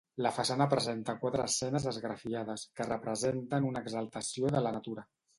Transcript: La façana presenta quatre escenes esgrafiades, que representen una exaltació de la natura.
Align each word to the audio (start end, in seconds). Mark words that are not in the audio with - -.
La 0.25 0.29
façana 0.35 0.65
presenta 0.69 1.13
quatre 1.25 1.43
escenes 1.49 1.83
esgrafiades, 1.91 2.63
que 2.79 2.87
representen 2.87 3.67
una 3.73 3.83
exaltació 3.87 4.51
de 4.57 4.63
la 4.69 4.73
natura. 4.79 5.05